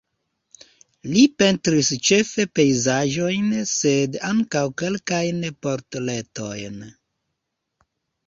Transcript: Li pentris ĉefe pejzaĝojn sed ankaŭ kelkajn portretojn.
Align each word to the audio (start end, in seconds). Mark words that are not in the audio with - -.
Li 1.09 1.25
pentris 1.41 1.89
ĉefe 2.07 2.45
pejzaĝojn 2.59 3.51
sed 3.73 4.17
ankaŭ 4.31 4.63
kelkajn 4.83 5.45
portretojn. 5.67 6.81